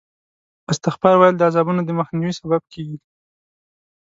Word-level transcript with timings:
استغفار 0.71 1.15
ویل 1.17 1.35
د 1.37 1.41
عذابونو 1.49 1.81
د 1.85 1.89
مخنیوي 1.99 2.33
سبب 2.39 2.61
کېږي. 2.73 2.97